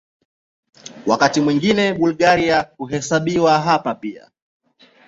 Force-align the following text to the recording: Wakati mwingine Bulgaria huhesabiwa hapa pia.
Wakati 1.05 1.41
mwingine 1.41 1.93
Bulgaria 1.93 2.67
huhesabiwa 2.77 3.59
hapa 3.59 3.95
pia. 3.95 4.29